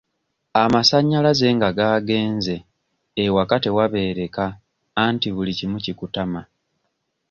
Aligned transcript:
Amasannyalanze 0.63 1.47
nga 1.55 1.69
gaagenze 1.77 2.55
ewaka 3.23 3.55
tewabeereka 3.63 4.45
anti 5.05 5.27
buli 5.35 5.53
kimu 5.59 5.77
kikutama. 5.85 6.41